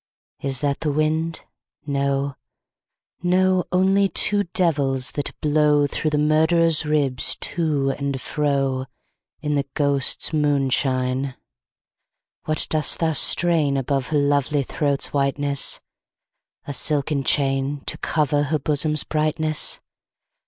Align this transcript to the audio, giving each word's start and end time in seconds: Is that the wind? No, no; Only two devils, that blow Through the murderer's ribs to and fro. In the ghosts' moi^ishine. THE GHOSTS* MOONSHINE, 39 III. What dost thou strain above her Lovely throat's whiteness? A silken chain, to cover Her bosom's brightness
Is 0.41 0.61
that 0.61 0.79
the 0.79 0.91
wind? 0.91 1.45
No, 1.85 2.35
no; 3.21 3.65
Only 3.71 4.09
two 4.09 4.45
devils, 4.45 5.11
that 5.11 5.39
blow 5.41 5.85
Through 5.85 6.09
the 6.09 6.17
murderer's 6.17 6.87
ribs 6.87 7.37
to 7.41 7.91
and 7.91 8.19
fro. 8.19 8.87
In 9.41 9.53
the 9.53 9.67
ghosts' 9.75 10.31
moi^ishine. 10.31 10.33
THE 10.33 10.33
GHOSTS* 10.33 10.33
MOONSHINE, 10.33 11.21
39 11.21 11.25
III. 11.25 11.33
What 12.45 12.67
dost 12.71 12.97
thou 12.97 13.13
strain 13.13 13.77
above 13.77 14.07
her 14.07 14.17
Lovely 14.17 14.63
throat's 14.63 15.13
whiteness? 15.13 15.79
A 16.65 16.73
silken 16.73 17.23
chain, 17.23 17.81
to 17.85 17.99
cover 17.99 18.45
Her 18.45 18.57
bosom's 18.57 19.03
brightness 19.03 19.81